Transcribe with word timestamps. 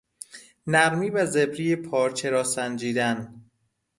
نرمی 0.67 1.09
و 1.09 1.25
زبری 1.25 1.75
پارچه 1.75 2.29
را 2.29 2.43
سنجیدن 2.43 3.41